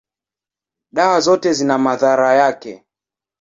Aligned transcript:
dawa 0.91 1.19
zote 1.19 1.53
zina 1.53 1.77
madhara 1.77 2.33
yake. 2.35 2.85